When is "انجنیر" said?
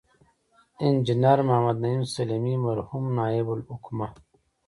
0.85-1.39